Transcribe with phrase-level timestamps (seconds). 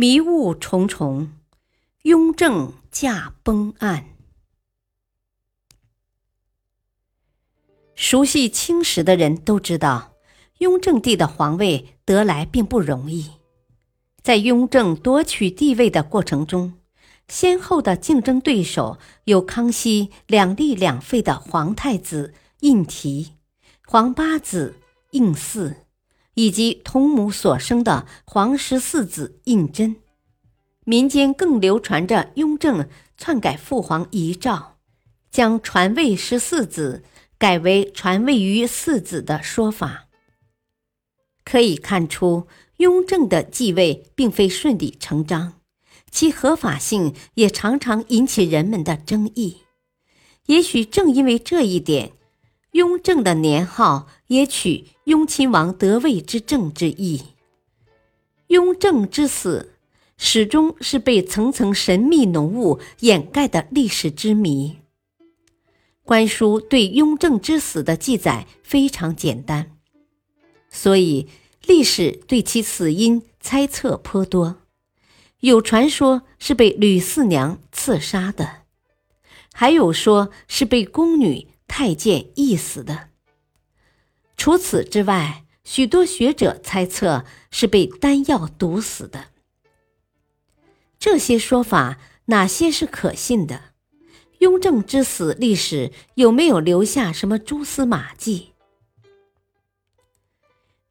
[0.00, 1.32] 迷雾重重，
[2.02, 4.10] 雍正驾崩案。
[7.96, 10.12] 熟悉清史的人都知道，
[10.58, 13.32] 雍正帝的皇位得来并不容易。
[14.22, 16.74] 在雍正夺取帝位的过程中，
[17.26, 23.30] 先后的竞争对手有康熙两立两废的皇太子胤禔、
[23.84, 24.76] 皇八子
[25.10, 25.87] 胤祀。
[26.38, 29.96] 以及同母所生的皇十四子胤禛，
[30.84, 34.76] 民间更流传着雍正篡改父皇遗诏，
[35.32, 37.02] 将传位十四子
[37.38, 40.06] 改为传位于四子的说法。
[41.42, 45.54] 可以看出，雍正的继位并非顺理成章，
[46.12, 49.62] 其合法性也常常引起人们的争议。
[50.46, 52.12] 也许正因为这一点。
[52.72, 57.22] 雍正的年号也取雍亲王得位之政之意。
[58.48, 59.72] 雍正之死
[60.18, 64.80] 始终是被层层神秘浓雾掩盖的历史之谜。
[66.04, 69.70] 官书对雍正之死的记载非常简单，
[70.68, 71.26] 所以
[71.64, 74.58] 历史对其死因猜测颇多。
[75.40, 78.62] 有传说是被吕四娘刺杀的，
[79.54, 81.48] 还有说是被宫女。
[81.70, 83.07] 太监缢死的。
[84.38, 89.26] 除此之外，许多学者猜测是被丹药毒死的。
[90.98, 93.60] 这些说法哪些是可信的？
[94.38, 98.52] 雍正之死历史有没有留下什么蛛丝马迹？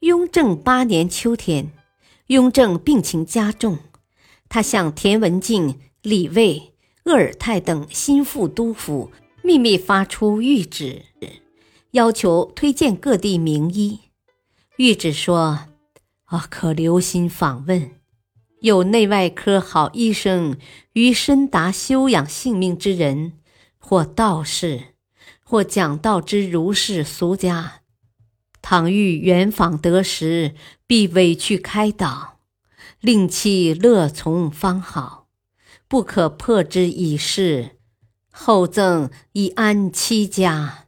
[0.00, 1.72] 雍正八年秋天，
[2.26, 3.78] 雍正病情加重，
[4.48, 6.74] 他向田文镜、李卫、
[7.04, 9.12] 鄂尔泰等心腹督府。
[9.42, 11.04] 秘密发出谕旨，
[11.92, 14.00] 要求推荐各地名医。
[14.76, 15.60] 谕旨说
[16.26, 17.92] ：“啊，可留心访问，
[18.60, 20.58] 有内外科好医生
[20.92, 23.32] 于深达修养性命之人，
[23.78, 24.94] 或道士，
[25.44, 27.82] 或讲道之儒士俗家。
[28.60, 30.54] 倘欲远访得时，
[30.86, 32.40] 必委去开导，
[33.00, 35.28] 令其乐从方好，
[35.86, 37.70] 不可破之以事。”
[38.38, 40.85] 后赠以安妻家，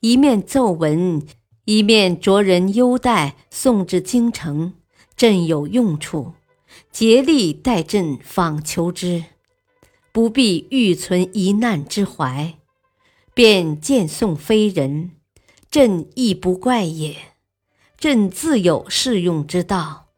[0.00, 1.22] 一面奏文，
[1.64, 4.74] 一面着人优待，送至京城，
[5.16, 6.34] 朕有用处，
[6.92, 9.24] 竭力待朕访求之，
[10.12, 12.54] 不必欲存一难之怀，
[13.34, 15.12] 便见送非人，
[15.70, 17.16] 朕亦不怪也。
[17.98, 20.08] 朕自有适用之道，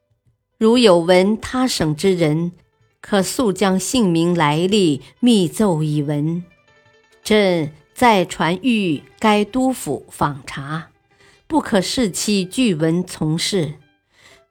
[0.58, 2.52] 如有闻他省之人，
[3.00, 6.44] 可速将姓名来历密奏以闻。
[7.22, 10.90] 朕再传谕该督府访查，
[11.48, 13.74] 不可视其据文从事，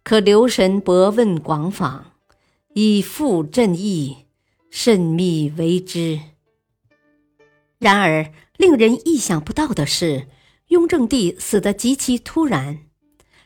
[0.04, 2.12] 可留神博问广访，
[2.74, 4.26] 以复朕意，
[4.70, 6.20] 慎密为之。
[7.80, 10.28] 然而，令人意想不到的是，
[10.68, 12.80] 雍正帝死得极其突然。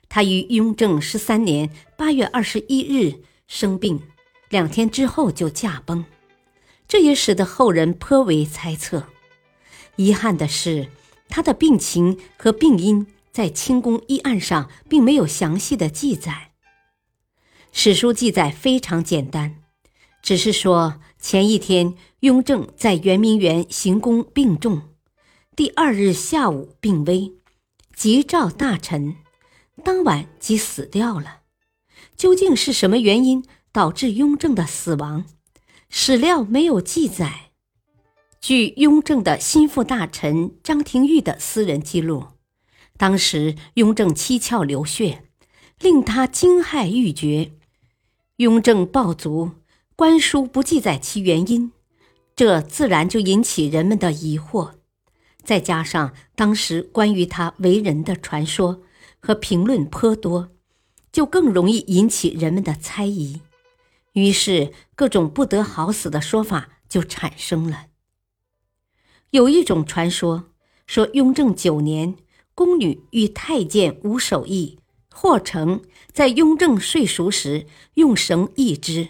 [0.09, 4.01] 他于雍正十三年八月二十一日生病，
[4.49, 6.03] 两天之后就驾崩，
[6.87, 9.05] 这也使得后人颇为猜测。
[10.03, 10.89] 遗憾的是，
[11.29, 16.53] 他的病情和病因在清宫医案上并没有详细的记载。
[17.71, 19.57] 史书记载非常简单，
[20.23, 24.81] 只是说前一天雍正在圆明园行宫病重，
[25.55, 27.33] 第二日下午病危，
[27.95, 29.17] 急召大臣，
[29.83, 31.41] 当晚即死掉了。
[32.17, 35.25] 究竟是什么原因导致雍正的死亡？
[35.89, 37.50] 史料没有记载。
[38.41, 42.25] 据雍正的心腹大臣张廷玉的私人记录，
[42.97, 45.25] 当时雍正七窍流血，
[45.79, 47.51] 令他惊骇欲绝。
[48.37, 49.51] 雍正暴卒，
[49.95, 51.71] 官书不记载其原因，
[52.35, 54.71] 这自然就引起人们的疑惑。
[55.43, 58.81] 再加上当时关于他为人的传说
[59.19, 60.49] 和评论颇多，
[61.11, 63.41] 就更容易引起人们的猜疑。
[64.13, 67.85] 于是，各种不得好死的说法就产生了。
[69.31, 70.43] 有一种传说，
[70.85, 72.15] 说雍正九年，
[72.53, 74.77] 宫女与太监吴守义
[75.09, 75.81] 霍成
[76.11, 79.07] 在雍正睡熟时用绳一之，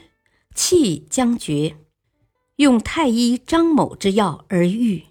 [0.53, 1.75] 气将绝，
[2.57, 5.05] 用太医张某之药而愈。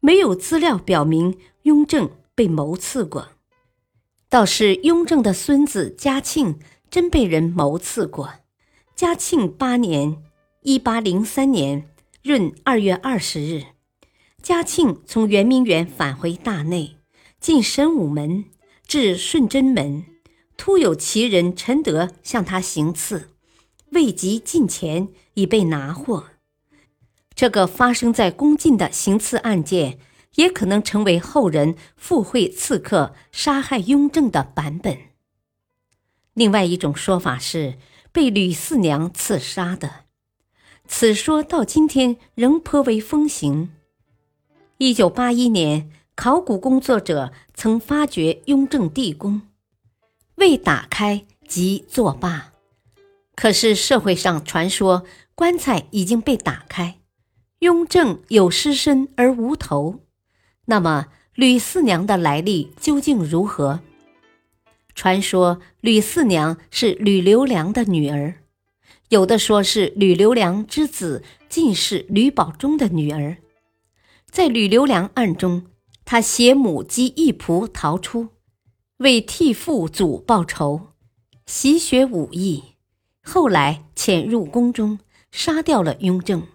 [0.00, 3.28] 没有资料表明雍正被谋刺过，
[4.28, 6.58] 倒是雍正的孙子嘉庆
[6.90, 8.34] 真被人谋刺过。
[8.96, 10.20] 嘉庆八年
[10.62, 11.88] （一八零三年）
[12.24, 13.66] 闰二月二十日，
[14.46, 16.98] 嘉庆从圆明园返回大内，
[17.40, 18.44] 进神武门。
[18.86, 20.04] 至顺贞门，
[20.56, 23.30] 突有奇人陈德向他行刺，
[23.90, 26.26] 未及近前已被拿获。
[27.34, 29.98] 这个发生在宫禁的行刺案件，
[30.36, 34.96] 也可能成为后人附会刺客杀害雍正的版本。
[36.34, 37.78] 另外一种说法是
[38.12, 40.04] 被吕四娘刺杀的，
[40.86, 43.72] 此说到今天仍颇为风行。
[44.78, 45.90] 一九八一年。
[46.18, 49.42] 考古工作者曾发掘雍正地宫，
[50.36, 52.54] 未打开即作罢。
[53.34, 56.96] 可是社会上传说棺材已经被打开，
[57.58, 60.00] 雍正有尸身而无头。
[60.64, 63.80] 那么吕四娘的来历究竟如何？
[64.94, 68.36] 传说吕四娘是吕留良的女儿，
[69.10, 73.36] 有的说是吕留良之子进士吕保中的女儿。
[74.36, 75.62] 在吕留良案中。
[76.04, 78.28] 他携母及义仆逃出，
[78.98, 80.88] 为替父祖报仇，
[81.46, 82.62] 习学武艺，
[83.22, 84.98] 后来潜入宫中，
[85.32, 86.46] 杀掉了雍正。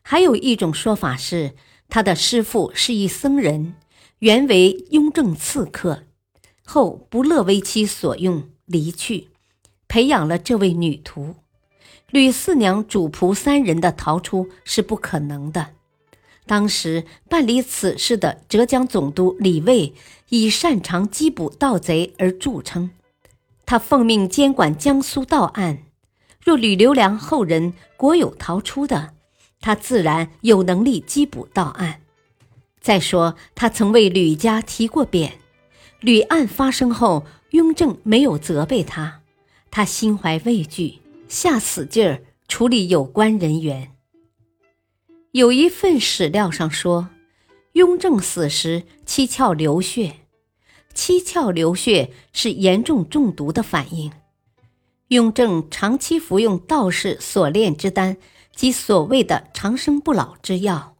[0.00, 1.56] 还有一种说法是，
[1.88, 3.74] 他的师傅是一僧人，
[4.20, 6.04] 原为雍正刺客，
[6.64, 9.30] 后不乐为其所用，离去，
[9.88, 11.34] 培养了这位女徒。
[12.10, 15.74] 吕四娘主仆三人的逃出是不可能的。
[16.48, 19.92] 当时办理此事的浙江总督李卫
[20.30, 22.90] 以擅长缉捕盗贼而著称，
[23.66, 25.84] 他奉命监管江苏盗案。
[26.42, 29.12] 若吕留良后人国有逃出的，
[29.60, 32.00] 他自然有能力缉捕盗案。
[32.80, 35.32] 再说，他曾为吕家提过匾。
[36.00, 39.20] 吕案发生后，雍正没有责备他，
[39.70, 43.90] 他心怀畏惧，下死劲儿处理有关人员。
[45.32, 47.10] 有一份史料上说，
[47.72, 50.20] 雍正死时七窍流血，
[50.94, 54.10] 七窍流血是严重中毒的反应。
[55.08, 58.16] 雍正长期服用道士所炼之丹
[58.54, 60.96] 及所谓的长生不老之药，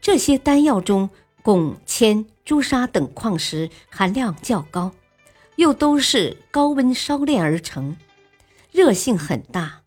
[0.00, 1.08] 这些丹药中
[1.44, 4.90] 汞、铅、朱砂等矿石含量较高，
[5.54, 7.96] 又都是高温烧炼而成，
[8.72, 9.82] 热性很大。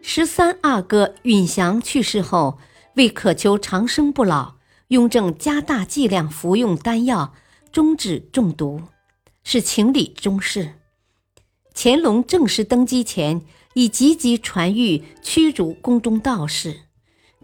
[0.00, 2.56] 十三阿哥允祥去世后。
[2.96, 4.54] 为渴求长生不老，
[4.88, 7.34] 雍正加大剂量服用丹药，
[7.72, 8.82] 终止中毒，
[9.42, 10.74] 是情理中事。
[11.74, 13.42] 乾隆正式登基前，
[13.74, 16.82] 已积极传谕驱逐宫中道士，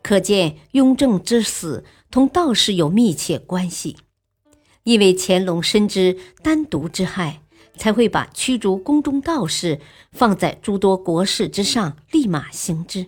[0.02, 3.96] 可见雍正之死同道士有密切关系。
[4.85, 7.43] 因为乾隆深知丹毒之害，
[7.76, 9.81] 才会把驱逐宫中道士
[10.12, 13.06] 放在诸多国事之上，立马行之。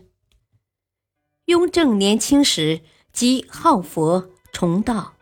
[1.47, 5.15] 雍正年轻时即好佛崇道，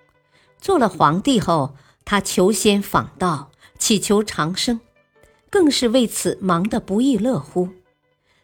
[0.60, 1.74] 做了皇帝后，
[2.04, 4.80] 他求仙访道，祈求长生，
[5.48, 7.70] 更是为此忙得不亦乐乎。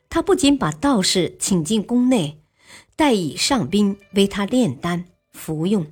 [0.08, 2.40] 他不仅把道士请进宫内，
[2.96, 5.86] 代以上宾为他炼丹服用，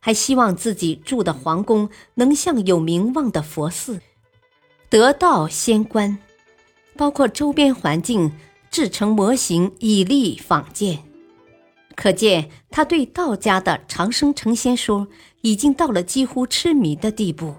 [0.00, 4.00] 还希望自己住的皇宫能像有名望的佛寺，
[4.88, 6.18] 得道仙官，
[6.96, 8.32] 包括周边环境
[8.72, 11.04] 制成模型以利仿建。
[11.98, 15.08] 可见他对道家的长生成仙说
[15.40, 17.56] 已经到了几乎痴迷的地步。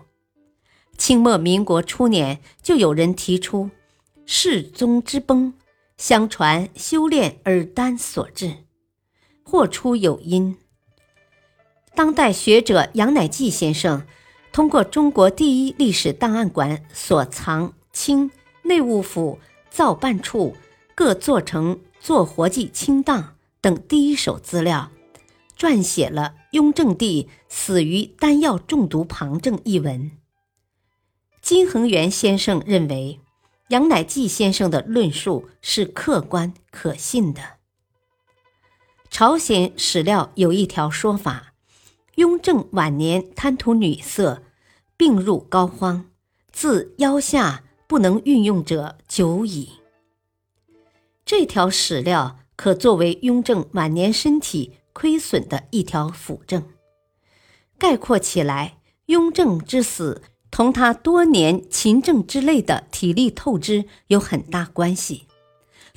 [0.97, 3.69] 清末民国初年，就有人提出
[4.25, 5.55] 世宗之崩，
[5.97, 8.59] 相传修炼而丹所致，
[9.43, 10.57] 或出有因。
[11.93, 14.05] 当代学者杨乃济先生
[14.53, 18.31] 通过中国第一历史档案馆所藏清
[18.63, 19.37] 内务府
[19.69, 20.55] 造办处
[20.95, 23.35] 各做成做活计清档。
[23.61, 24.89] 等第一手资料，
[25.57, 30.11] 撰写了《雍正帝死于丹药中毒旁证》一文。
[31.41, 33.19] 金恒元先生认为，
[33.67, 37.57] 杨乃济先生的论述是客观可信的。
[39.09, 41.53] 朝鲜史料有一条说法：
[42.15, 44.43] 雍正晚年贪图女色，
[44.95, 46.03] 病入膏肓，
[46.53, 49.71] 自腰下不能运用者久矣。
[51.25, 52.37] 这条史料。
[52.59, 56.61] 可作为雍正晚年身体亏损的一条辅证。
[57.77, 65.23] 概括起来，雍正之死同他多年勤政之类的体力透支有很大关系，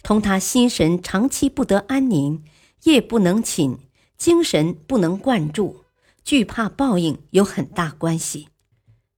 [0.05, 2.45] 同他心神长期不得安宁、
[2.85, 3.81] 夜不能寝、
[4.17, 5.83] 精神不能贯注、
[6.23, 8.47] 惧怕报应有很大关系，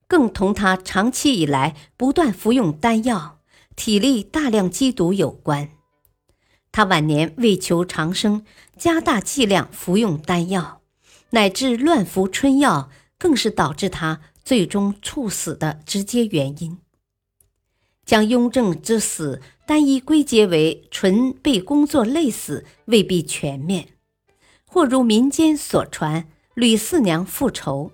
[0.09, 3.41] 更同他长期以来不断服用丹药、
[3.77, 5.69] 体力大量积毒有关。
[6.77, 8.45] 他晚年为求长生，
[8.77, 10.81] 加大剂量服用丹药，
[11.31, 14.23] 乃至乱服春药，更是导致他。
[14.45, 16.79] 最终猝死的直接原因，
[18.05, 23.91] 将雍正之死单一归结为纯被工作累死，未必全面。
[24.67, 27.93] 或如民间所传，吕四娘复仇，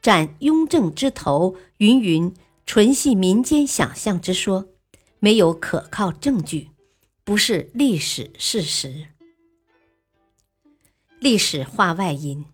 [0.00, 2.32] 斩雍正之头，云云，
[2.64, 4.68] 纯系民间想象之说，
[5.18, 6.70] 没有可靠证据，
[7.24, 9.06] 不是历史事实。
[11.18, 12.44] 历史话外音：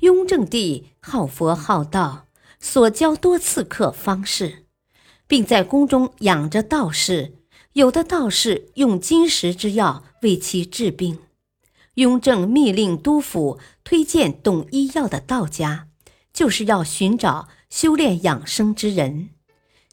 [0.00, 2.26] 雍正帝好佛好道。
[2.58, 4.66] 所教多刺客方士，
[5.26, 7.38] 并在宫中养着道士。
[7.72, 11.18] 有的道士用金石之药为其治病。
[11.94, 15.88] 雍正密令督府推荐懂医药的道家，
[16.32, 19.30] 就是要寻找修炼养生之人。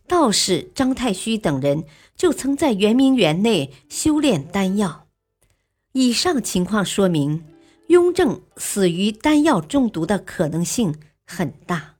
[0.08, 1.86] 道士张太虚等人
[2.20, 5.08] 就曾在圆明园内修炼丹药。
[5.94, 7.46] 以上情况说明，
[7.88, 11.96] 雍正死于丹药中毒的可能性很大。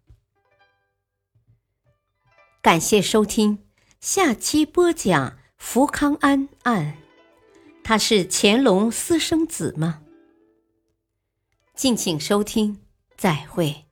[2.62, 3.60] 感谢收听，
[4.02, 6.98] 下期播讲福康安案。
[7.82, 10.02] 他是乾隆私生子吗？
[11.76, 12.82] 敬请收听，
[13.16, 13.89] 再会。